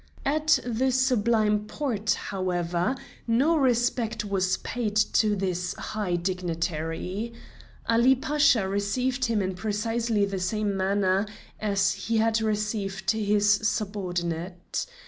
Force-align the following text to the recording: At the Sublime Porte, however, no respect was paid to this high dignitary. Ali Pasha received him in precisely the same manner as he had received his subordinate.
At 0.25 0.57
the 0.65 0.91
Sublime 0.91 1.67
Porte, 1.67 2.15
however, 2.15 2.95
no 3.27 3.55
respect 3.55 4.25
was 4.25 4.57
paid 4.57 4.95
to 4.95 5.35
this 5.35 5.75
high 5.75 6.15
dignitary. 6.15 7.33
Ali 7.87 8.15
Pasha 8.15 8.67
received 8.67 9.25
him 9.25 9.43
in 9.43 9.53
precisely 9.53 10.25
the 10.25 10.39
same 10.39 10.75
manner 10.75 11.27
as 11.59 11.91
he 11.93 12.17
had 12.17 12.41
received 12.41 13.11
his 13.11 13.47
subordinate. 13.47 14.87